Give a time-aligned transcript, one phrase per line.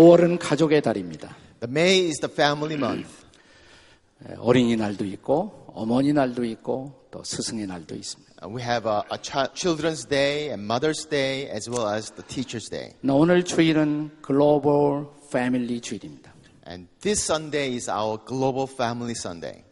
[0.00, 1.36] 5월은 가족의 달입니다.
[1.60, 3.10] The May is the family month.
[4.26, 8.32] 예, 어린이날도 있고 어머니날도 있고 또 스승의 날도 있습니다.
[8.42, 12.24] Uh, we have a, a chi- Children's Day and Mother's Day as well as the
[12.26, 12.94] Teacher's Day.
[13.02, 16.32] 나 오늘 주일은 글로벌 패밀리 주일입니다.
[16.66, 19.62] And this Sunday is our Global Family Sunday.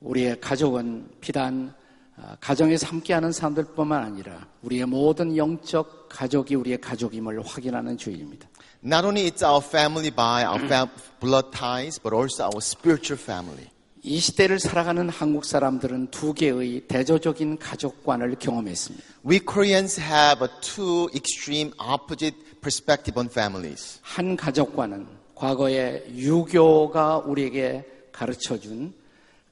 [0.00, 1.72] 우리의 가족은 비단
[2.16, 8.48] 아, 가정에서 함께하는 사람들뿐만 아니라 우리의 모든 영적 가족이 우리의 가족임을 확인하는 주일입니다.
[8.84, 13.68] Not only it's our family by our fam- blood ties, but also our spiritual family.
[14.04, 19.04] 이 시대를 살아가는 한국 사람들은 두 개의 대조적인 가족관을 경험했습니다.
[19.24, 24.00] We Koreans have a two extreme opposite perspective on families.
[24.02, 28.92] 한 가족관은 과거에 유교가 우리에게 가르쳐 준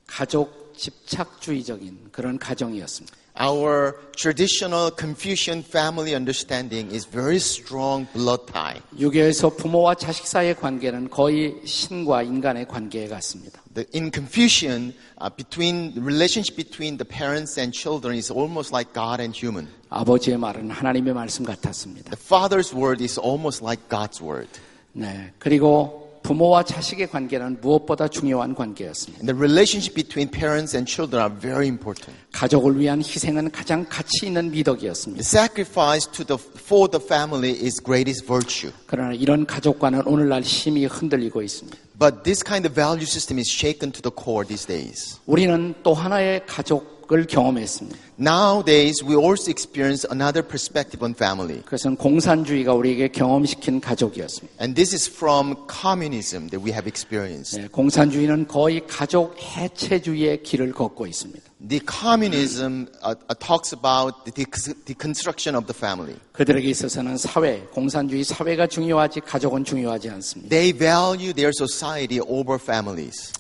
[0.08, 3.16] 가족 집착주의적인 그런 가정이었습니다.
[3.39, 8.79] Our traditional Confucian family understanding is very strong blood tie.
[8.97, 13.61] 유교에서 부모와 자식 사이의 관계는 거의 신과 인간의 관계 같습니다.
[13.73, 18.93] The, in Confucian, uh, between the relationship between the parents and children is almost like
[18.93, 19.67] God and human.
[19.89, 22.11] 아버지의 말은 하나님의 말씀 같았습니다.
[22.11, 24.47] The father's word is almost like God's word.
[24.93, 25.33] 네.
[25.39, 29.18] 그리고 부모와 자식의 관계는 무엇보다 중요한 관계였습니다.
[29.18, 32.16] And the relationship between parents and children are very important.
[32.30, 35.20] 가족을 위한 희생은 가장 가치 있는 미덕이었습니다.
[35.20, 38.70] The sacrifice to the, for the family is greatest virtue.
[38.86, 41.76] 그러나 이런 가족관은 오늘날 심히 흔들리고 있습니다.
[41.98, 45.18] But this kind of value system is shaken to the core these days.
[45.26, 47.99] 우리는 또 하나의 가족 을 경험했습니다.
[48.19, 51.61] Nowadays, we also experience another perspective on family.
[51.61, 54.57] 그것은 공산주의가 우리에게 경험시킨 가족이었습니다.
[54.59, 57.61] And this is from communism that we have experienced.
[57.61, 61.43] 네, 공산주의는 거의 가족 해체주의의 길을 걷고 있습니다.
[61.67, 66.17] The communism uh, uh, talks about the decon- deconstruction of the family.
[66.31, 70.49] 그들에게 있어서는 사회, 공산주의 사회가 중요하지 가족은 중요하지 않습니다.
[70.49, 73.31] They value their society over families.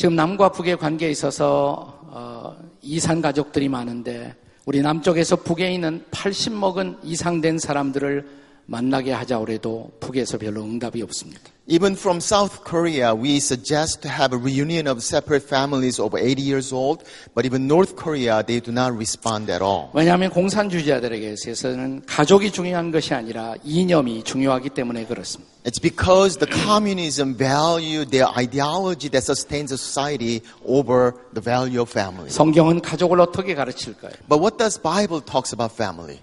[0.00, 4.34] 지금 남과 북의 관계에 있어서 어, 이산 가족들이 많은데
[4.64, 8.26] 우리 남쪽에서 북에 있는 80 먹은 이상 된 사람들을
[8.70, 11.42] 만나게 하자고 해도 북에서 별로 응답이 없습니다.
[11.66, 16.42] Even from South Korea, we suggest to have a reunion of separate families over 80
[16.42, 17.02] years old,
[17.34, 19.90] but even North Korea, they do not respond at all.
[19.92, 25.50] 왜냐하면 공산주의자들에게 있어서는 가족이 중요한 것이 아니라 이념이 중요하기 때문에 그렇습니다.
[25.64, 31.90] It's because the communism value their ideology that sustains a society over the value of
[31.90, 32.30] family.
[32.30, 34.12] 성경은 가족을 어떻게 가르칠까요?
[34.28, 36.20] But what does Bible talks about family?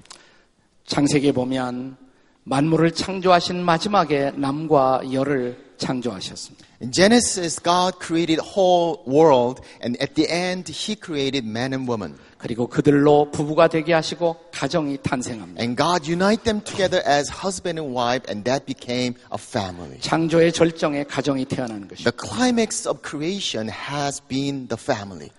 [0.88, 2.07] 창세기에 보면
[2.48, 6.66] 만물을 창조하신 마지막에 남과 여를 창조하셨습니다.
[6.82, 12.16] In Genesis, God created whole world, and at the end, He created man and woman.
[12.38, 15.62] 그리고 그들로 부부가 되게 하시고 가정이 탄생합니다.
[15.62, 20.00] And God unite them together as husband and wife, and that became a family.
[20.00, 22.10] 창조의 절정에 가정이 태어난 것입니다.
[22.10, 25.32] The climax of creation has been the family.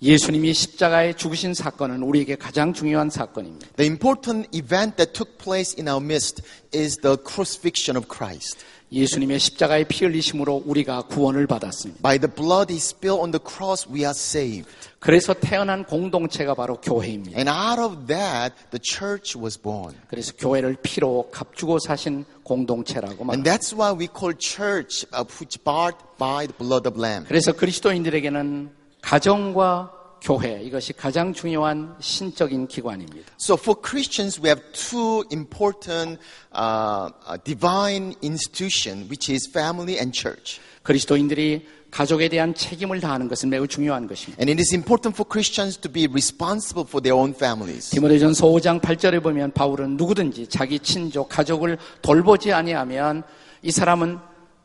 [0.00, 3.66] 예수님이 십자가에 죽으신 사건은 우리에게 가장 중요한 사건입니다.
[3.76, 6.40] The important event that took place in our midst
[6.72, 8.64] is the crucifixion of Christ.
[8.92, 12.00] 예수님의 십자가의 피 흘리심으로 우리가 구원을 받았습니다.
[12.00, 14.70] By the blood He spilled on the cross, we are saved.
[15.00, 17.36] 그래서 태어난 공동체가 바로 교회입니다.
[17.36, 19.96] And out of that, the church was born.
[20.06, 23.50] 그래서 교회를 피로 값주고 사신 공동체라고 And 말합니다.
[23.50, 27.26] that's why we call church, uh, which bought by the blood of Lamb.
[27.26, 33.32] 그래서 그리스도인들에게는 가정과 교회 이것이 가장 중요한 신적인 기관입니다.
[33.40, 36.18] So for Christians, we have two important
[36.52, 40.60] uh, uh, divine institution, which is family and church.
[40.82, 44.40] 그리스도인들이 가족에 대한 책임을 다하는 것은 매우 중요한 것입니다.
[44.40, 47.90] And it is important for Christians to be responsible for their own families.
[47.90, 53.22] 디모데전서 5장 8절에 보면 바울은 누구든지 자기 친족 가족을 돌보지 아니하면
[53.62, 54.18] 이 사람은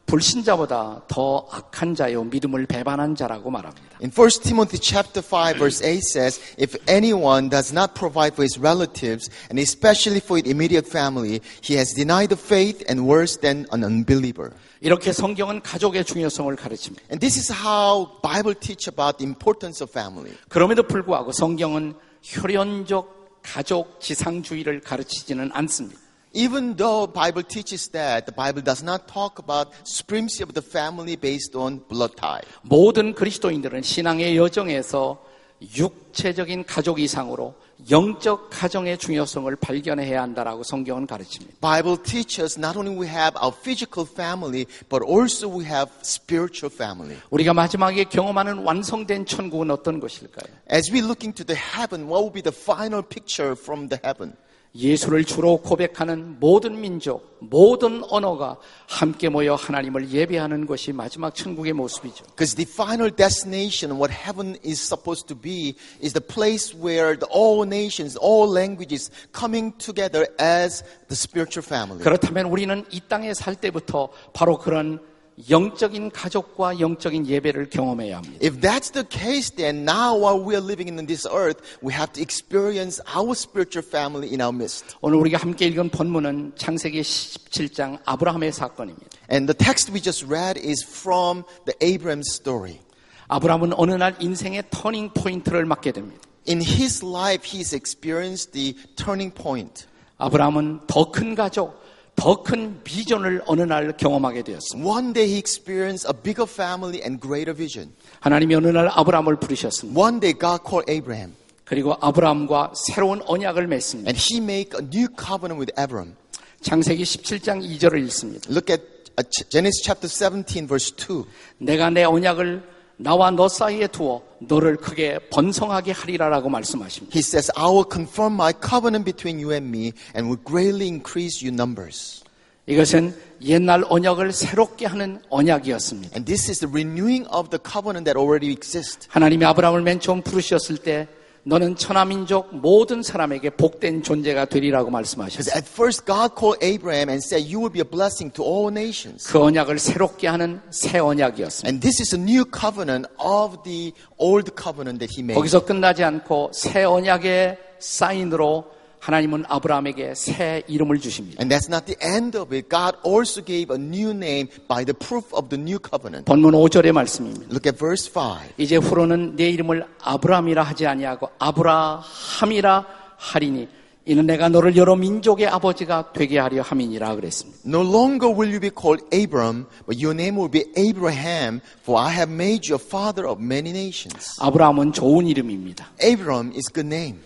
[0.05, 3.97] 불신자보다 더 악한 자요 믿음을 배반한 자라고 말합니다.
[4.01, 8.59] In 1 Timothy chapter 5 verse 8 says, if anyone does not provide for his
[8.59, 13.65] relatives and especially for his immediate family, he has denied the faith and worse than
[13.71, 14.51] an unbeliever.
[14.81, 17.05] 이렇게 성경은 가족의 중요성을 가르칩니다.
[17.09, 20.35] And this is how Bible teach about the importance of family.
[20.49, 26.02] 그럼에도 불구하고 성경은 혈연적 가족 지상주의를 가르치지는 않습니다.
[26.34, 31.16] Even though Bible teaches that, the Bible does not talk about supremacy of the family
[31.16, 32.42] based on blood tie.
[32.62, 35.18] 모든 그리스도인들은 신앙의 여정에서
[35.60, 37.54] 육체적인 가족 이상으로
[37.90, 41.56] 영적 가정의 중요성을 발견해야 한다라고 성경은 가르칩니다.
[41.60, 47.16] Bible teaches not only we have our physical family, but also we have spiritual family.
[47.30, 50.52] 우리가 마지막에 경험하는 완성된 천국은 어떤 것일까요?
[50.70, 54.36] As we look into the heaven, what will be the final picture from the heaven?
[54.75, 62.25] 예수를 주로 고백하는 모든 민족, 모든 언어가 함께 모여 하나님을 예배하는 것이 마지막 천국의 모습이죠.
[62.27, 67.27] Because the final destination, what heaven is supposed to be, is the place where the,
[67.31, 72.03] all nations, all languages coming together as the spiritual family.
[72.03, 74.99] 그렇다면 우리는 이 땅에 살 때부터 바로 그런
[75.48, 78.38] 영적인 가족과 영적인 예배를 경험해야 합니다.
[78.42, 82.12] If that's the case, then now while we are living in this earth, we have
[82.14, 84.96] to experience our spiritual family in our midst.
[85.00, 89.06] 오늘 우리가 함께 읽은 본문은 창세기 17장 아브라함의 사건입니다.
[89.30, 92.80] And the text we just read is from the Abraham story.
[93.28, 96.20] 아브라함은 어느 날 인생의 터닝 포인트를 맞게 됩니다.
[96.48, 99.86] In his life, he's experienced the turning point.
[100.16, 101.78] 아브라함은 더 큰 가족,
[102.15, 104.89] 더 큰 비전을 어느 날 경험하게 되었습니다.
[104.89, 107.93] One day he experienced a bigger family and greater vision.
[108.19, 109.99] 하나님이 어느 날 아브라함을 부르셨습니다.
[109.99, 111.33] One day God called Abraham
[111.65, 114.09] 그리고 아브라함과 새로운 언약을 맺습니다.
[114.09, 116.15] and he made a new covenant with Abraham.
[116.61, 118.49] 창세기 17장 2절을 읽습니다.
[118.49, 118.83] Look at
[119.19, 121.25] uh, Genesis chapter 17 verse 2.
[121.57, 122.63] 내가 내 언약을
[123.03, 127.13] 나와 너 사이에 두어 너를 크게 번성하게 하리라라고 말씀하십니다.
[127.13, 131.45] He says, I will confirm my covenant between you and me and will greatly increase
[131.45, 132.23] your numbers.
[132.65, 133.13] 이것은
[133.43, 136.15] 옛날 언약을 새롭게 하는 언약이었습니다.
[136.15, 139.09] And this is the renewing of the covenant that already exists.
[139.09, 141.09] 하나님이 아브라함을 맨 처음 부르셨을 때
[141.45, 145.53] 너는 천하 민족 모든 사람에게 복된 존재가 되리라고 말씀하셨어요.
[145.57, 149.27] at first God called Abraham and said, You will be a blessing to all nations.
[149.27, 151.67] 그 언약을 새롭게 하는 새 언약이었습니다.
[151.67, 155.35] And this is a new covenant of the old covenant that he made.
[155.35, 158.71] 거기서 끝나지 않고 새 언약의 사인으로
[159.03, 161.41] 하나님은 아브라함에게 새 이름을 주십니다.
[161.41, 162.69] And that's not the end of it.
[162.69, 166.23] God also gave a new name by the proof of the new covenant.
[166.23, 167.47] 본문 5절의 말씀입니다.
[167.51, 168.53] Look at verse 5.
[168.57, 172.85] 이제 후로는 내 이름을 아브라함이라 하지 아니하고 아브라함이라
[173.17, 173.67] 하리니
[174.05, 177.59] 이는 내가 너를 여러 민족의 아버지가 되게 하려 함이니라 그랬습니다.
[177.65, 182.13] No longer will you be called Abram, but your name will be Abraham, for I
[182.13, 184.39] have made you a father of many nations.
[184.39, 185.91] 아브라함은 좋은 이름입니다.
[186.01, 187.19] Abram is good name.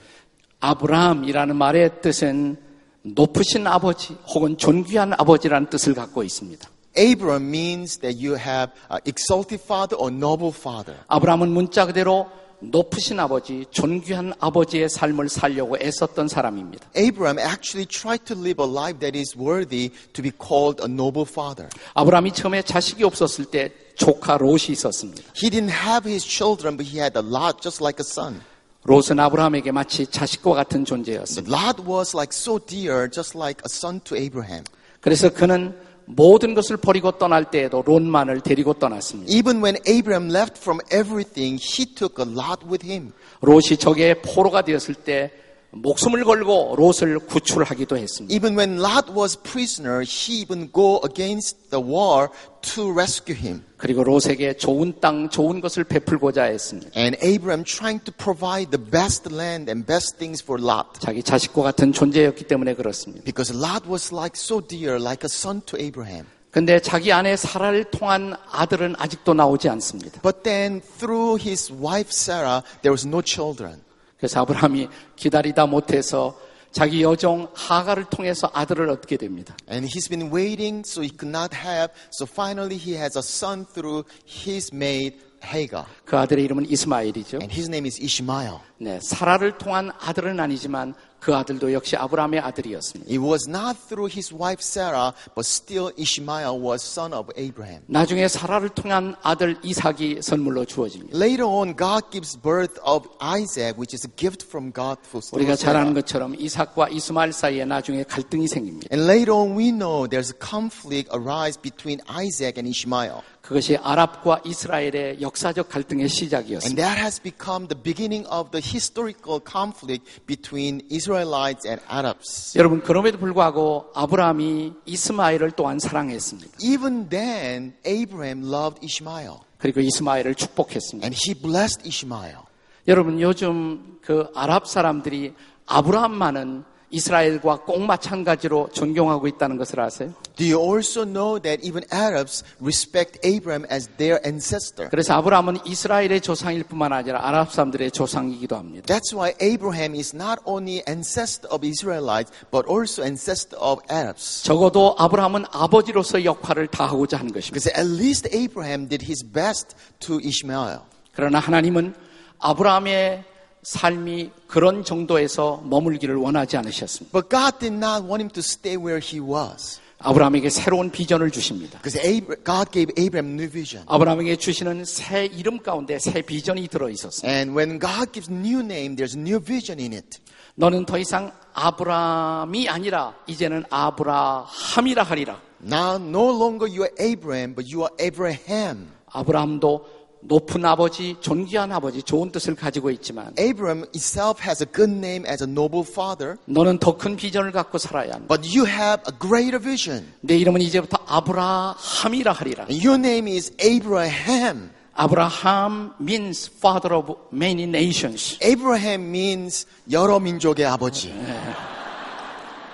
[0.59, 2.57] 아브라함이라는 말의 뜻은
[3.04, 6.68] 높으신 아버지 혹은 존귀한 아버지라는 뜻을 갖고 있습니다.
[6.98, 11.00] Abram means that you have uh, exalted father or noble father.
[11.07, 12.27] 아브라함은 문자 그대로
[12.59, 16.89] 높으신 아버지, 존귀한 아버지의 삶을 살려고 애썼던 사람입니다.
[16.98, 21.25] Abram actually tried to live a life that is worthy to be called a noble
[21.30, 21.69] father.
[21.94, 25.21] 아브라함이 처음에 자식이 없었을 때 조카 롯이 있었습니다.
[25.36, 28.42] He didn't have his children, but he had a lot just like a son.
[28.88, 31.54] 롯은 아브라함에게 마치 자식과 같은 존재였습니다.
[31.54, 34.63] Lot was like so dear, just like a son to Abraham.
[35.01, 35.75] 그래서 그는
[36.06, 39.30] 모든 것을 버리고 떠날 때에도 롯만을 데리고 떠났습니다.
[39.30, 43.12] Even when Abraham left from everything, he took a lot with him.
[43.42, 45.34] 롯이 적의 포로가 되었을 때
[45.75, 48.34] 목숨을 걸고 롯을 구출하기도 했습니다.
[48.34, 52.28] Even when Lot was prisoner, he even go against the war
[52.60, 53.64] to rescue him.
[53.78, 56.90] 그리고 롯에게 좋은 땅, 좋은 것을 베풀고자 했습니다.
[56.94, 61.00] And Abraham trying to provide the best land and best things for Lot.
[61.00, 63.25] 자기 자식과 같은 존재였기 때문에 그렇습니다.
[63.25, 66.26] Because Lot was like so dear, like a son to Abraham.
[66.50, 70.21] 근데 자기 아내 사라를 통한 아들은 아직도 나오지 않습니다.
[70.21, 73.80] But then through his wife Sarah, there was no children.
[74.17, 76.38] 그래서 아브라함이 기다리다 못해서
[76.71, 79.55] 자기 여종 하가를 통해서 아들을 얻게 됩니다.
[79.69, 81.93] And he's been waiting, so he could not have.
[82.12, 85.86] So finally, he has a son through his maid Hagar.
[86.05, 87.38] 그 아들의 이름은 이스마엘이죠.
[87.38, 88.59] And his name is Ishmael.
[88.79, 93.10] 네, 사라를 통한 아들은 아니지만 그 아들도 역시 아브라함의 아들이었습니다.
[93.12, 97.81] It was not through his wife Sarah, but still Ishmael was son of Abraham.
[97.88, 101.17] 나중에 사라를 통한 아들 이삭이 선물로 주어집니다.
[101.17, 105.55] Later on, God gives birth of Isaac, which is a gift from God for 우리가
[105.55, 105.81] 잘 Sarah.
[105.81, 108.88] 아는 것처럼 이삭과 이스마엘 사이에 나중에 갈등이 생깁니다.
[108.93, 113.25] And later on, we know there's a conflict arise between Isaac and Ishmael.
[113.41, 116.75] 그것이 아랍과 이스라엘의 역사적 갈등의 And 시작이었습니다.
[116.84, 122.57] that has become the beginning of the historical conflict between Israelites and Arabs.
[122.57, 126.57] 여러분 그럼에도 불구하고 아브라함이 이스마엘을 또한 사랑했습니다.
[126.62, 129.39] Even then, Abraham loved Ishmael.
[129.57, 131.05] 그리고 이스마엘을 축복했습니다.
[131.05, 132.39] And he blessed Ishmael.
[132.88, 135.33] 여러분 요즘 그 아랍 사람들이
[135.65, 140.13] 아브라함만은 이스라엘과 꼭 마찬가지로 존경하고 있다는 것을 아세요?
[140.38, 144.88] Do you also know that even Arabs respect Abraham as their ancestor?
[144.89, 148.86] 그래서 아브라함은 이스라엘의 조상일 뿐만 아니라 아랍 사람들의 조상이기도 합니다.
[148.86, 154.44] That's why Abraham is not only ancestor of Israelites, but also ancestor of Arabs.
[154.44, 157.58] 적어도 아브라함은 아버지로서 역할을 다하고자 하는 것입니다.
[157.58, 160.82] Because at least Abraham did his best to Ishmael.
[161.13, 161.96] 그러나 하나님은
[162.38, 163.24] 아브라함의
[163.63, 167.12] 삶이 그런 정도에서 머물기를 원하지 않으셨습니다.
[167.12, 169.82] But God did not want him to stay where he was.
[170.00, 171.80] 아브라함에게 새로운 비전을 주십니다.
[171.82, 173.86] God gave Abraham new vision.
[173.89, 177.27] 아브라함에게 주시는 새 이름 가운데 새 비전이 들어 있었습니다.
[177.27, 180.20] And when God gives new name, there's new vision in it.
[180.56, 185.42] 너는 더 이상 아브라함이 아니라 이제는 아브라함이라 하리라.
[185.63, 188.89] Now no longer you are Abraham, but you are Abraham.
[189.08, 195.25] 아브라함도 높은 아버지, 존귀한 아버지, 좋은 뜻을 가지고 있지만 Abraham itself has a good name
[195.25, 198.25] as a noble father, 너는 더 큰 비전을 갖고 살아야 한다.
[198.27, 200.05] but you have a greater vision.
[200.22, 202.65] 내 이름은 이제부터 아브라함이라 하리라.
[202.69, 204.72] And your name is Abraham.
[204.96, 208.38] 아브라함 means father of many nations.
[208.43, 211.13] Abraham means 여러 민족의 아버지.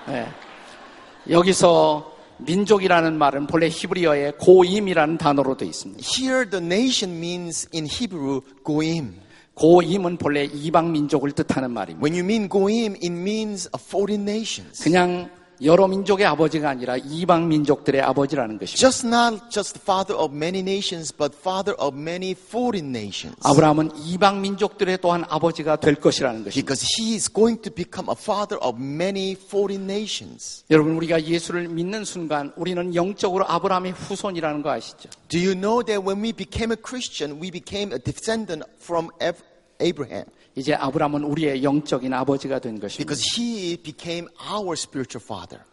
[0.10, 0.27] 예.
[1.29, 2.12] 여기서
[2.45, 6.03] 민족이라는 말은 본래 히브리어의 고임이라는 단어로 되어 있습니다.
[6.03, 9.15] Here the nation means in Hebrew goim.
[9.55, 12.03] 고임은 본래 이방 민족을 뜻하는 말입니다.
[12.03, 14.83] When you mean goim, it means a foreign nations.
[14.83, 15.29] 그냥
[15.63, 18.79] 여러 민족의 아버지가 아니라 이방 민족들의 아버지라는 것입니다.
[18.79, 23.36] Just not just father of many nations, but father of many foreign nations.
[23.43, 26.53] 아브라함은 이방 민족들의 또한 아버지가 될 것이라는 것입니다.
[26.53, 30.65] Because he is going to become a father of many foreign nations.
[30.70, 35.10] 여러분 우리가 예수를 믿는 순간 우리는 영적으로 아브라함의 후손이라는 거 아시죠?
[35.29, 39.10] Do you know that when we became a Christian, we became a descendant from
[39.83, 40.25] Abraham?
[40.55, 42.97] 이제 아브라함은 우리의 영적인 아버지가 된 것입니다.
[42.97, 45.63] Because he became our spiritual father.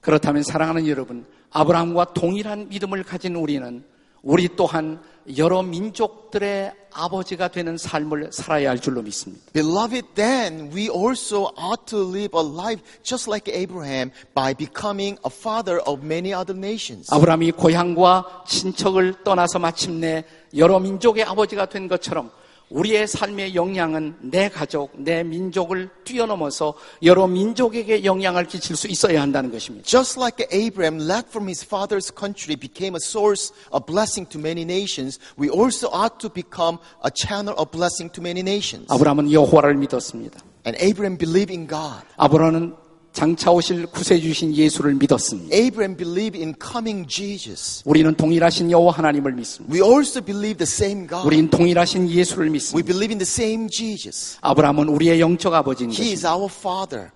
[0.00, 3.84] 그렇다면 사랑하는 여러분, 아브라함과 동일한 믿음을 가진 우리는
[4.22, 5.00] 우리 또한
[5.36, 9.44] 여러 민족들의 아버지가 되는 삶을 살아야 할 줄로 믿습니다.
[9.52, 15.30] Beloved, then we also ought to live a life just like Abraham by becoming a
[15.30, 17.12] father of many other nations.
[17.12, 20.24] 아브라함이 고향과 친척을 떠나서 마침내
[20.56, 22.30] 여러 민족의 아버지가 된 것처럼
[22.69, 29.51] 우리의 삶의 영향은 내 가족, 내 민족을 뛰어넘어서 여러 민족에게 영향을 끼칠 수 있어야 한다는
[29.51, 29.85] 것입니다.
[29.85, 34.63] Just like Abraham left from his father's country became a source of blessing to many
[34.63, 38.91] nations, we also ought to become a channel of blessing to many nations.
[38.91, 40.39] 아브라함은 여호와를 믿었습니다.
[40.65, 42.01] And Abraham believed in God.
[42.17, 42.75] 아브라함은
[43.12, 45.54] 장차 오실 구세주신 예수를 믿었습니다.
[45.54, 47.82] Abraham believed in coming Jesus.
[47.84, 49.74] 우리는 동일하신 여호와 하나님을 믿습니다.
[49.74, 51.26] We also believe the same God.
[51.26, 52.86] 우린 동일하신 예수를 We 믿습니다.
[52.86, 54.38] believe in the same Jesus.
[54.42, 56.12] 아브라함은 우리의 영적 아버지인 He 것입니다.
[56.12, 57.10] is our father.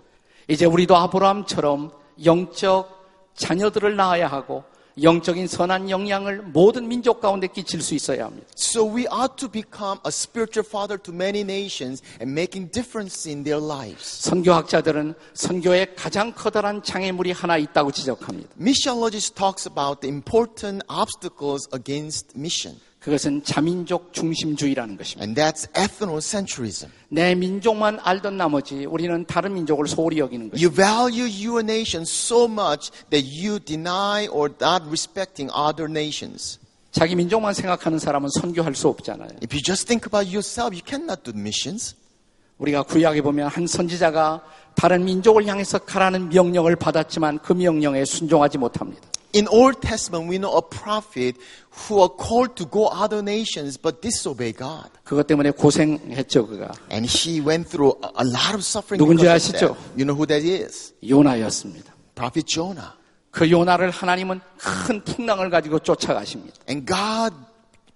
[0.49, 1.93] 이제 우리도 아브라함처럼
[2.25, 2.89] 영적
[3.37, 4.65] 자녀들을 낳아야 하고
[5.02, 8.48] 영적인 선한 영향을 모든 민족 가운데 끼칠 수 있어야 합니다.
[8.58, 13.44] So we ought to become a spiritual father to many nations and making difference in
[13.44, 14.04] their lives.
[14.30, 18.50] 선교학자들은 선교에 가장 커다란 장애물이 하나 있다고 지적합니다.
[18.60, 25.25] Missionologist talks about the important obstacles against mission, 그것은 자민족 중심주의라는 것입니다.
[25.25, 26.91] and that's ethnocentrism.
[27.11, 30.57] 내 민족만 알던 나머지 우리는 다른 민족을 소홀히 여기는 것입니다.
[30.57, 36.59] You value your nation so much that you deny or not respecting other nations.
[36.93, 39.29] 자기 민족만 생각하는 사람은 선교할 수 없잖아요.
[39.43, 41.95] If you just think about yourself, you cannot do missions.
[42.57, 44.43] 우리가 구약에 보면 한 선지자가
[44.77, 49.03] 다른 민족을 향해서 가라는 명령을 받았지만 그 명령에 순종하지 못합니다.
[49.35, 51.35] In Old Testament, we know a prophet
[51.71, 54.89] who are called to go other nations but disobey God.
[55.03, 56.73] 그것 때문에 고생했죠, 그가.
[56.91, 58.99] And he went through a, lot of suffering.
[58.99, 59.77] 누군지 아시죠?
[59.97, 60.95] You know who that is?
[61.03, 61.93] 요나였습니다.
[62.15, 62.93] Prophet Jonah.
[63.33, 66.55] 그 요나를 하나님은 큰 풍랑을 가지고 쫓아가십니다.
[66.71, 67.35] And God,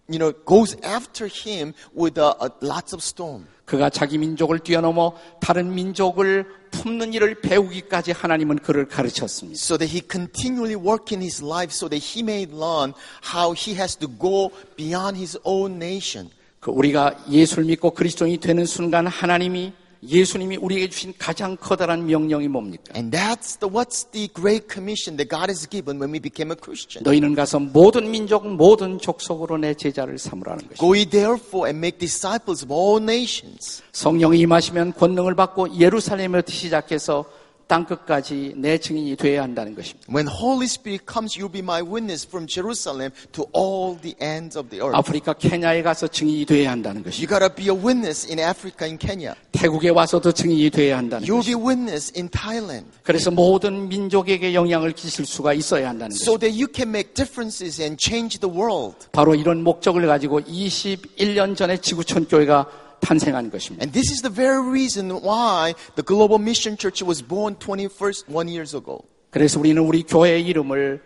[0.08, 3.46] you know, goes after him with a, a, lots of storm.
[3.66, 9.58] 그가 자기 민족을 뛰어넘어 다른 민족을 품는 일을 배우기까지 하나님은 그를 가르쳤습니다.
[9.58, 13.76] So that he continually work in his life so that he may learn how he
[13.76, 16.30] has to go beyond his own nation.
[16.60, 22.92] 그 우리가 예수를 믿고 그리스도인이 되는 순간 하나님이 예수님이 우리에게 주신 가장 커다란 명령이 뭡니까?
[22.94, 26.56] And that's the, what's the great commission that God has given when we became a
[26.56, 27.02] Christian.
[27.04, 30.80] 너희는 가서 모든 민족, 모든 족속으로 내 제자를 삼으라는 것입니다.
[30.80, 33.82] Go ye therefore and make disciples of all nations.
[33.92, 37.24] 성령이 임하시면 권능을 받고 예루살렘에부터 시작해서
[37.68, 40.06] 땅 끝까지 내 증인이 되어야 한다는 것입니다.
[40.10, 44.70] When Holy Spirit comes, you'll be my witness from Jerusalem to all the ends of
[44.70, 44.96] the earth.
[44.96, 47.28] 아프리카 케냐에 가서 증인이 되어야 한다는 You 것입니다.
[47.38, 49.34] gotta be a witness in Africa and Kenya.
[49.52, 51.58] 태국에 와서도 증인이 되어야 한다는 You'll 것입니다.
[51.58, 52.86] be witness in Thailand.
[53.02, 56.40] 그래서 모든 민족에게 영향을 끼칠 수가 있어야 한다는 So 것입니다.
[56.48, 58.96] that you can make differences and change the world.
[59.12, 62.66] 바로 이런 목적을 가지고 21년 전에 지구촌 교회가
[63.00, 63.84] 탄생한 것입니다.
[63.84, 68.48] And this is the very reason why the Global Mission Church was born 21st, one
[68.48, 69.00] years ago.
[69.30, 71.02] 그래서 우리는 우리 교회의 이름을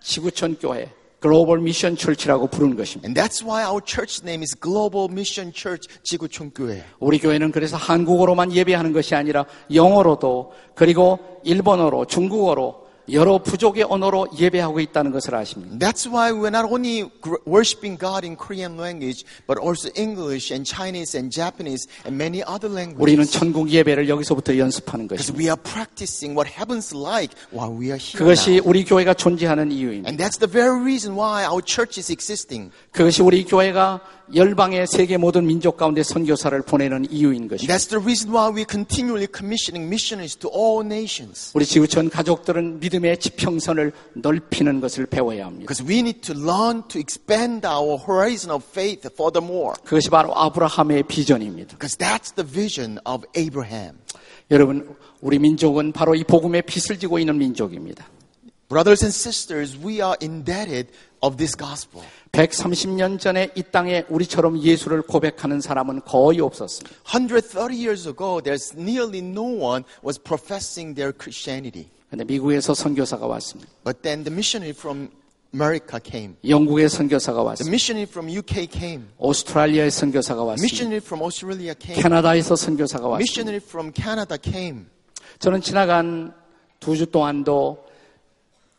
[0.00, 3.06] 지구촌 교회, 글로벌 미션 철치라고 부르는 것입니다.
[3.06, 6.82] And that's why our church name is Global Mission Church 지구촌 교회.
[6.98, 12.79] 우리 교회는 그래서 한국어로만 예배하는 것이 아니라 영어로도 그리고 일본어로 중국어로
[13.12, 15.76] 여러 부족의 언어로 예배하고 있다는 것을 아십니다.
[15.78, 17.10] That's why we're not only
[17.46, 22.68] worshiping God in Korean language, but also English and Chinese and Japanese and many other
[22.70, 23.32] 우리는 languages.
[23.32, 25.38] 천국 예배를 여기서부터 연습하는 Because 것입니다.
[25.38, 28.60] we are practicing what heaven's like while we are here 그것이.
[28.64, 30.08] 우리 교회가 존재하는 이유입니다.
[30.08, 32.70] And that's the very reason why our church is existing.
[32.92, 34.00] 그것이 우리 교회가
[34.32, 37.74] 열방의 세계 모든 민족 가운데 선교사를 보내는 이유인 것입니다.
[37.74, 41.50] That's the reason why we're continually commissioning missionaries to all nations.
[41.54, 45.66] 우리 지구촌 가족들은 믿음의 지평선을 넓히는 것을 배워야 합니다.
[45.66, 49.74] Because we need to learn to expand our horizon of faith furthermore.
[49.84, 51.76] 그것이 바로 아브라함의 비전입니다.
[51.76, 53.98] Because that's the vision of Abraham.
[54.52, 58.06] 여러분, 우리 민족은 바로 이 복음의 빚을 지고 있는 민족입니다.
[58.68, 62.04] Brothers and sisters, we are indebted of this gospel.
[62.32, 66.96] 130년 전에 이 땅에 우리처럼 예수를 고백하는 사람은 거의 없었습니다.
[67.04, 71.88] 130 years ago, there's nearly no one was professing their Christianity.
[72.08, 73.70] 근데 미국에서 선교사가 왔습니다.
[73.84, 75.08] But then the missionary from
[75.52, 76.36] America came.
[76.48, 77.70] 영국의 선교사가 The 왔습니다.
[77.70, 79.04] missionary from UK came.
[79.18, 80.62] 오스트랄리아의 선교사가 왔습니다.
[80.64, 82.00] Missionary from Australia came.
[82.02, 83.18] 캐나다에서 선교사가 왔습니다.
[83.18, 84.86] Missionary from Canada came.
[85.40, 86.32] 저는 지나간
[86.78, 87.84] 두 주 동안도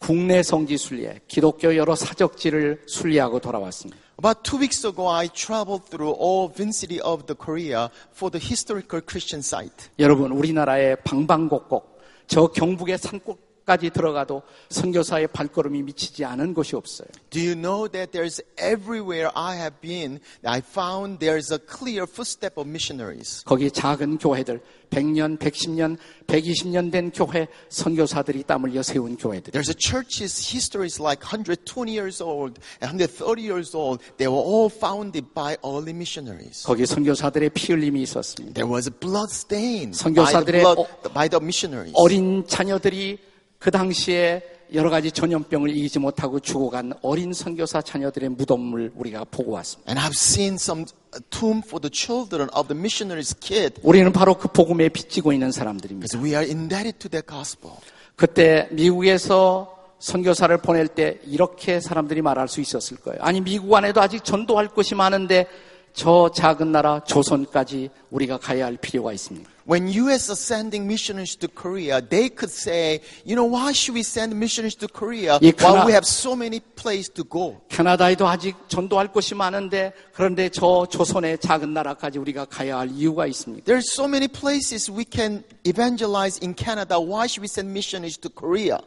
[0.02, 4.02] 국내 성지 순례, 기독교 여러 사적지를 순례하고 돌아왔습니다.
[4.18, 9.06] About two weeks ago, I traveled through all vicinity of the Korea for the historical
[9.06, 9.92] Christian site.
[10.00, 17.08] 여러분, 우리나라의 방방곡곡, 저 경북의 산골 까지 들어가도 선교사의 발걸음이 미치지 않은 곳이 없어요.
[17.30, 22.58] Do you know that there's everywhere I have been, I found there's a clear footstep
[22.60, 23.44] of missionaries.
[23.46, 29.52] 거기 작은 교회들, 100년, 110년, 120년 된 교회 선교사들이 땀 흘려 세운 교회들.
[29.54, 34.02] There's a church's history is like 120 years old and 130 years old.
[34.18, 36.64] They were all founded by early missionaries.
[36.66, 38.54] 거기 선교사들의 피 흘림이 있었습니다.
[38.56, 41.94] There was a blood stain by the, 선교사들의 blood, 어- by the missionaries.
[41.96, 43.20] 어린 자녀들이
[43.62, 44.42] 그 당시에
[44.74, 49.92] 여러 가지 전염병을 이기지 못하고 죽어간 어린 선교사 자녀들의 무덤을 우리가 보고 왔습니다.
[49.92, 50.86] And I've seen some
[51.30, 56.08] tomb for the children of the missionaries' kid 우리는 바로 그 복음에 빚지고 있는 사람들입니다.
[56.08, 57.76] because we are indebted to that gospel.
[58.16, 63.22] 그때 미국에서 선교사를 보낼 때 이렇게 사람들이 말할 수 있었을 거예요.
[63.22, 65.46] 아니 미국 안에도 아직 전도할 곳이 많은데
[65.94, 69.50] 저 작은 나라 조선까지 우리가 가야 할 필요가 있습니다.
[69.70, 70.32] When U.S.
[70.32, 74.76] are sending missionaries to Korea, they could say, you know, why should we send missionaries
[74.78, 77.62] to Korea 이 while 가나- we have so many places to go?
[77.70, 83.64] 캐나다에도 아직 전도할 곳이 많은데 그런데 저 조선의 작은 나라까지 우리가 가야 할 이유가 있습니다.
[83.72, 87.00] There's so many places we can evangelize in Canada.
[87.00, 88.78] Why should we send missionaries to Korea?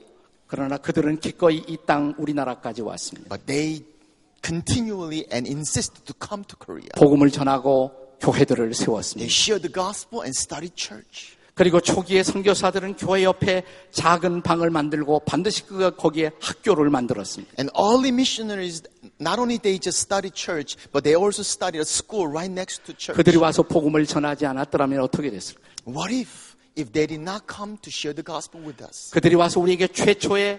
[0.47, 3.29] 그러나 그들은 기꺼이 이 땅 우리나라까지 왔습니다.
[3.29, 3.85] But they
[4.45, 6.89] continually and insisted to come to Korea.
[6.97, 9.27] 복음을 전하고 교회들을 They 세웠습니다.
[9.31, 11.37] shared the gospel and started church.
[11.55, 17.55] 그리고 초기에 선교사들은 교회 옆에 작은 방을 만들고 반드시 그 거기에 학교를 만들었습니다.
[17.61, 18.83] And early missionaries,
[19.21, 22.95] not only they just started church, but they also started a school right next to
[22.99, 23.17] church.
[23.17, 25.61] 그들이 와서 복음을 전하지 않았더라면 어떻게 됐을까?
[25.87, 29.11] What if, if they did not come to share the gospel with us?
[29.13, 30.59] 그들이 와서 우리에게 최초의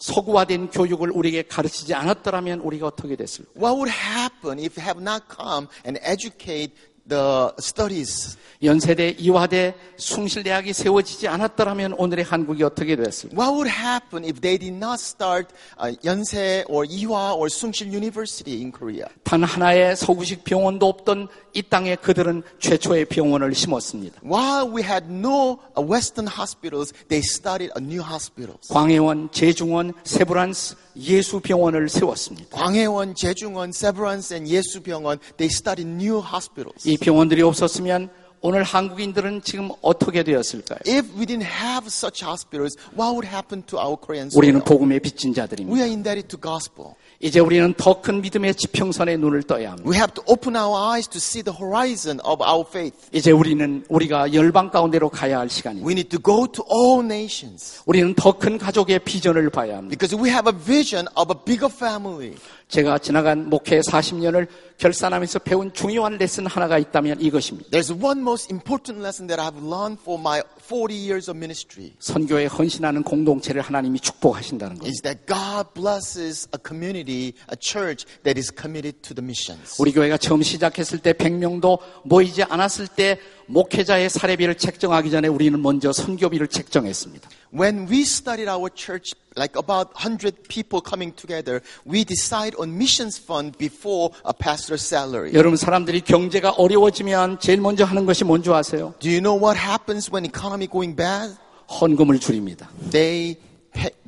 [0.00, 3.50] 서구화된 교육을 우리에게 가르치지 않았더라면 우리가 어떻게 됐을까?
[3.54, 6.74] What would happen if they have not come and educate
[7.10, 8.38] the studies?
[8.62, 13.34] 연세대, 이화대, 숭실대학이 세워지지 않았더라면 오늘의 한국이 어떻게 됐을까?
[13.34, 15.48] What would happen if they did not start
[15.80, 19.06] uh, Yonsei or Ewha or Sungsil University in Korea?
[19.24, 24.20] 단 하나의 서구식 병원도 없던 이 땅에 그들은 최초의 병원을 심었습니다.
[24.22, 28.68] While we had no uh, Western hospitals, they started a new hospitals.
[28.68, 32.56] 광해원, 제중원, 세브란스 예수병원을 세웠습니다.
[32.56, 36.88] 광해원, 제중원, Severance, and 예수병원, they started new hospitals.
[36.88, 38.10] 이 병원들이 없었으면
[38.42, 40.78] 오늘 한국인들은 지금 어떻게 되었을까요?
[40.88, 44.64] If we didn't have such hospitals, what would happen to our Korean 우리는 soil?
[44.64, 45.76] 복음의 빚진 We 자들입니다.
[45.76, 46.94] are indebted to gospel.
[47.20, 49.86] 이제 우리는 더 큰 믿음의 지평선에 눈을 떠야 합니다.
[49.86, 52.96] We have to open our eyes to see the horizon of our faith.
[53.12, 55.86] 이제 우리는 우리가 열방 가운데로 가야 할 시간입니다.
[55.86, 59.90] We need to go to all nations 우리는 더 큰 가족의 비전을 봐야 합니다.
[59.92, 62.36] because we have a vision of a bigger family.
[62.70, 64.46] 제가 지나간 목회 40년을
[64.78, 67.68] 결산하면서 배운 중요한 레슨 하나가 있다면 이것입니다.
[67.70, 72.46] There's one most important lesson that I've learned for my 40 years of ministry 선교에
[72.46, 74.86] 헌신하는 공동체를 하나님이 축복하신다는 것.
[74.88, 79.76] is that God blesses a community, a church that is committed to the missions.
[79.80, 83.18] 우리 교회가 처음 시작했을 때 100명도 모이지 않았을 때
[83.50, 87.28] 목회자의 사례비를 책정하기 전에 우리는 먼저 선교비를 책정했습니다.
[87.52, 93.20] When we started our church, like about 100 people coming together, we decide on missions
[93.20, 95.34] fund before a pastor's salary.
[95.34, 98.94] 여러분 사람들이 경제가 어려워지면 제일 먼저 하는 것이 뭔지 아세요?
[99.00, 101.34] Do you know what happens when economy going bad?
[101.68, 102.70] 헌금을 줄입니다.
[102.90, 103.36] They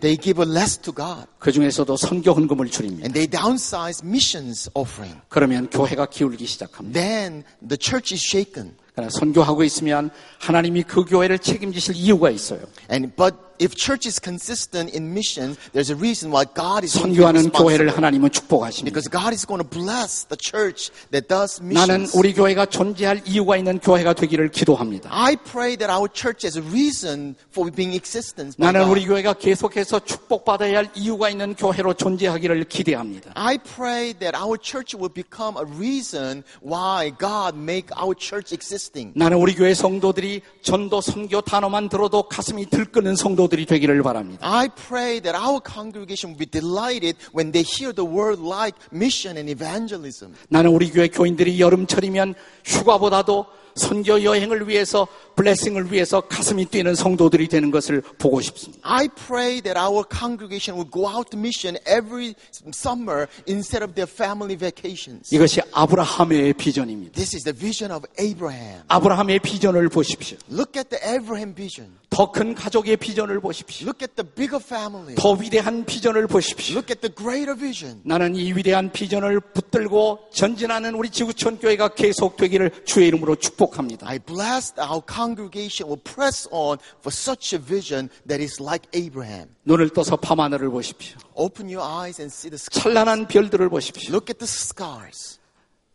[0.01, 3.07] they give a less to God 그 중에서도 선교 헌금을 줄입니다.
[3.07, 5.21] and they downsize missions offering.
[5.29, 6.99] 그러면 교회가 기울기 시작합니다.
[6.99, 8.75] Then the church is shaken.
[8.97, 12.61] 선교하고 있으면 하나님이 그 교회를 책임지실 이유가 있어요.
[12.91, 17.15] And but if church is consistent in mission, there's a reason why God is going
[17.15, 17.97] to be 선교하는 교회를.
[17.97, 18.91] 하나님은 축복하십니다.
[18.93, 22.19] Because God is going to bless the church that does 나는 missions.
[22.19, 25.09] 우리 교회가 존재할 이유가 있는 교회가 되기를 기도합니다.
[25.13, 28.57] I pray that our church has a reason for being existence.
[28.59, 28.89] 나는.
[28.89, 33.33] 우리 교회가 계속해서 축복받아야 할 이유가 있는 교회로 존재하기를 기대합니다.
[33.35, 39.13] I pray that our church will become a reason why God make our church existing.
[39.15, 44.47] 나는 우리 교회 성도들이 전도 선교 단어만 들어도 가슴이 들끓는 성도들 이 되기를 바랍니다.
[44.47, 49.37] I pray that our congregation will be delighted when they hear the word like mission
[49.37, 50.35] and evangelism.
[50.49, 52.35] 나는 우리 교회 교인들이 여름철이면
[52.65, 58.81] 휴가보다도 선교 여행을 위해서 블레싱을 위해서 가슴이 뛰는 성도들이 되는 것을 보고 싶습니다.
[58.83, 62.35] I pray that our congregation will go out to mission every
[62.75, 65.35] summer instead of their family vacations.
[65.35, 67.13] 이것이 아브라함의 비전입니다.
[67.13, 68.83] This is the vision of Abraham.
[68.89, 70.37] 아브라함의 비전을 보십시오.
[70.51, 72.02] Look at the Abraham vision.
[72.13, 73.87] 더 큰 가족의 비전을 보십시오.
[73.87, 75.15] Look at the bigger family.
[75.15, 76.75] 더 위대한 비전을 보십시오.
[76.77, 78.03] Look at the greater vision.
[78.05, 84.07] 나는 이 위대한 비전을 붙들고 전진하는 우리 지구촌 교회가 계속되기를 주의 이름으로 축복합니다.
[84.07, 89.49] I bless our congregation will press on for such a vision that is like Abraham.
[89.65, 91.17] 눈을 떠서 밤하늘을 보십시오.
[91.35, 92.83] Open your eyes and see the sky.
[92.83, 94.13] 찬란한 별들을 보십시오.
[94.13, 95.41] Look at the stars.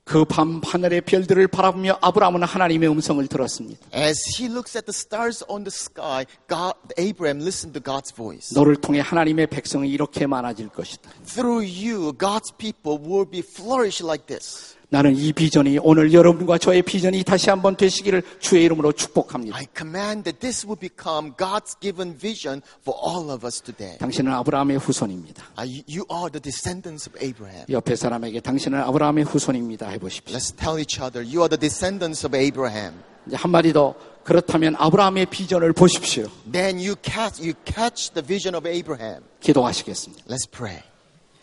[0.08, 3.86] 그 밤 하늘의 별들을 바라보며 아브라함은 하나님의 음성을 들었습니다.
[3.94, 8.56] As he looks at the stars on the sky, God, Abraham listened to God's voice.
[8.56, 11.12] 너를 통해 하나님의 백성이 이렇게 많아질 것이다.
[11.26, 14.77] Through you, God's people will be flourish like this.
[14.90, 19.58] 나는 이 비전이 오늘 여러분과 저의 비전이 다시 한번 되시기를 주의 이름으로 축복합니다.
[19.58, 23.98] I command that this will become God's given vision for all of us today.
[23.98, 25.44] 당신은 아브라함의 후손입니다.
[25.60, 27.66] Uh, You are the descendants of Abraham.
[27.70, 30.38] 옆에 사람에게 당신은 아브라함의 후손입니다 해 보십시오.
[30.38, 32.94] Let's tell each other, you are the descendants of Abraham.
[33.28, 36.28] 이제 한마디 더 그렇다면 아브라함의 비전을 보십시오.
[36.50, 39.22] Then you catch, you catch the vision of Abraham.
[39.42, 40.24] 기도하시겠습니다.
[40.30, 40.82] Let's pray.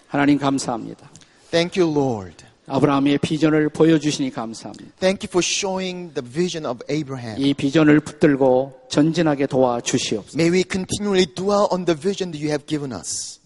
[0.09, 1.11] 하나님 감사합니다.
[1.51, 2.54] Thank you, Lord.
[2.67, 4.97] 아브라함의 비전을 보여주시니 감사합니다.
[4.99, 7.39] Thank you for showing the vision of Abraham.
[7.39, 10.39] 이 비전을 붙들고 전진하게 도와주시옵소서.
[10.39, 13.41] May we continually dwell on the vision that you have given us.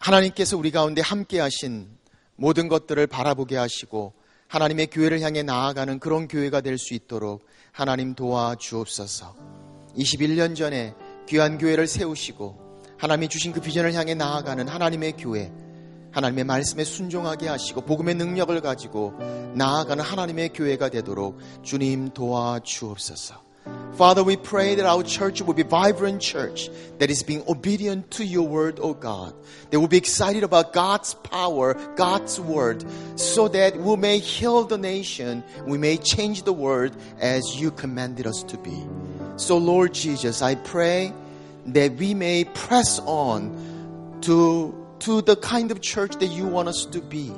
[0.00, 1.86] 하나님께서 우리 가운데 함께 하신
[2.34, 4.12] 모든 것들을 바라보게 하시고
[4.48, 9.34] 하나님의 교회를 향해 나아가는 그런 교회가 될 수 있도록 하나님 도와주옵소서.
[9.96, 10.94] 21년 전에
[11.28, 15.52] 귀한 교회를 세우시고 하나님이 주신 그 비전을 향해 나아가는 하나님의 교회,
[16.15, 19.13] 하나님의 말씀에 순종하게 하시고 복음의 능력을 가지고
[19.53, 23.51] 나아가는 하나님의 교회가 되도록 주님 도와주옵소서.
[23.93, 28.25] Father, we pray that our church will be vibrant church that is being obedient to
[28.25, 29.33] your word, O God.
[29.69, 32.83] They will be excited about God's power, God's word,
[33.15, 38.25] so that we may heal the nation, we may change the world as you commanded
[38.25, 38.75] us to be.
[39.35, 41.13] So Lord Jesus, I pray
[41.67, 43.53] that we may press on
[44.21, 47.32] to, to the kind of church that you want us to be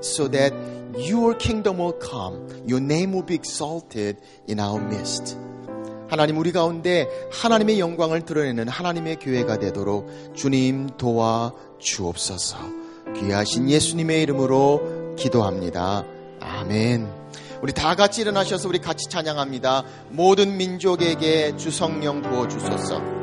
[0.00, 0.52] so that
[0.96, 4.16] your kingdom will come, your name will be exalted
[4.46, 5.36] in our midst.
[6.08, 12.56] 하나님 우리 가운데 하나님의 영광을 드러내는 하나님의 교회가 되도록 주님 도와 주옵소서.
[13.16, 16.04] 귀하신 예수님의 이름으로 기도합니다.
[16.40, 17.08] 아멘.
[17.60, 19.84] 우리 다 같이 일어나셔서 우리 같이 찬양합니다.
[20.10, 23.17] 모든 민족에게 주 성령 부어 주소서.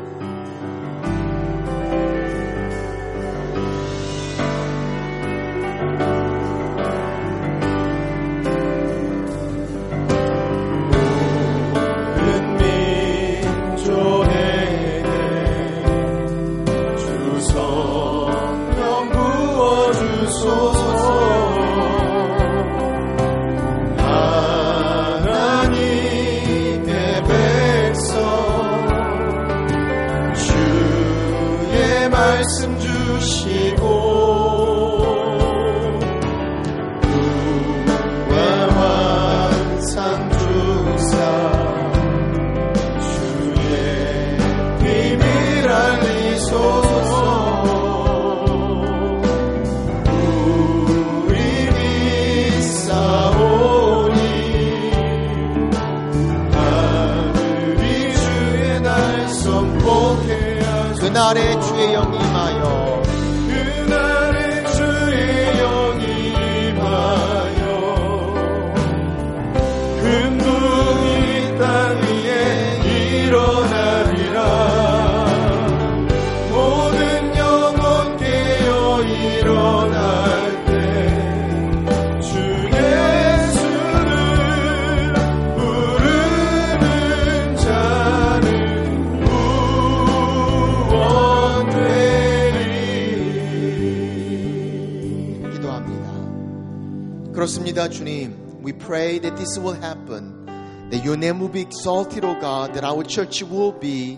[97.75, 97.89] 기도합니다.
[97.89, 98.61] 주님.
[98.63, 100.45] We pray that this will happen.
[100.89, 102.73] That your name will be exalted, O God.
[102.73, 104.17] That our church will be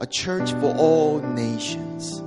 [0.00, 2.22] a church for all nations.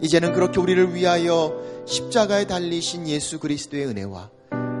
[0.00, 1.54] 이제는 그렇게 우리를 위하여
[1.86, 4.30] 십자가에 달리신 예수 그리스도의 은혜와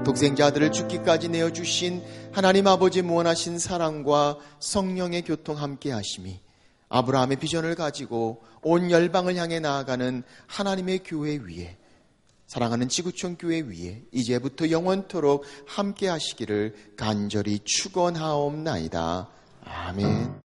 [0.04, 6.40] 독생자 아들을 죽기까지 내어주신 하나님 아버지 무한하신 사랑과 성령의 교통 함께 하심이
[6.88, 11.76] 아브라함의 비전을 가지고 온 열방을 향해 나아가는 하나님의 교회 위에
[12.46, 19.28] 사랑하는 지구촌 교회 위에 이제부터 영원토록 함께 하시기를 간절히 축원하옵나이다.
[19.64, 20.45] 아멘.